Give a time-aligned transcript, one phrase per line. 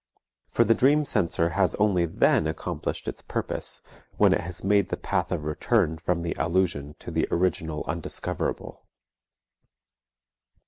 [0.49, 3.83] For the dream censor has only then accomplished its purpose,
[4.17, 8.87] when it has made the path of return from the allusion to the original undiscoverable.